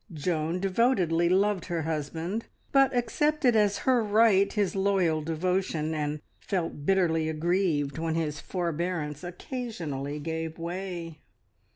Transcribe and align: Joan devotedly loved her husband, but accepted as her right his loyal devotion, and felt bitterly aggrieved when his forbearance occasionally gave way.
Joan 0.11 0.59
devotedly 0.59 1.29
loved 1.29 1.65
her 1.65 1.83
husband, 1.83 2.47
but 2.71 2.91
accepted 2.91 3.55
as 3.55 3.77
her 3.85 4.03
right 4.03 4.51
his 4.51 4.75
loyal 4.75 5.21
devotion, 5.21 5.93
and 5.93 6.21
felt 6.39 6.87
bitterly 6.87 7.29
aggrieved 7.29 7.99
when 7.99 8.15
his 8.15 8.39
forbearance 8.41 9.23
occasionally 9.23 10.17
gave 10.17 10.57
way. 10.57 11.19